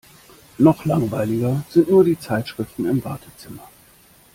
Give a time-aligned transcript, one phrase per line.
[0.57, 3.69] Noch langweiliger sind nur die Zeitschriften im Wartezimmer.